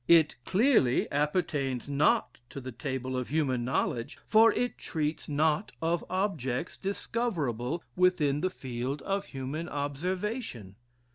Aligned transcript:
It 0.07 0.35
clearly 0.45 1.07
appertains 1.11 1.87
not 1.87 2.39
to 2.49 2.59
the 2.59 2.71
table 2.71 3.15
of 3.15 3.27
human 3.27 3.63
knowledge, 3.63 4.17
for 4.25 4.51
it 4.53 4.79
treats 4.79 5.29
not 5.29 5.73
of 5.79 6.03
objects 6.09 6.75
discoverable 6.75 7.83
within 7.95 8.41
the 8.41 8.49
field 8.49 9.03
of 9.03 9.25
human 9.25 9.69
observation. 9.69 10.75